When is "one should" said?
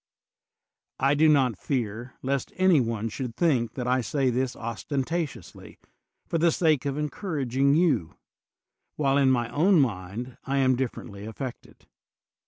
2.81-3.35